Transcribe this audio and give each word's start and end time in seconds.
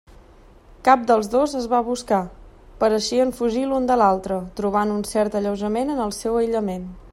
Cap 0.87 1.01
dels 1.11 1.27
dos 1.33 1.53
es 1.59 1.67
va 1.73 1.81
buscar; 1.89 2.21
pareixien 2.85 3.35
fugir 3.41 3.63
l'un 3.73 3.87
de 3.93 3.99
l'altre, 4.03 4.41
trobant 4.61 4.97
un 4.97 5.07
cert 5.11 5.41
alleujament 5.41 5.97
en 5.97 6.05
el 6.09 6.19
seu 6.23 6.43
aïllament. 6.45 6.93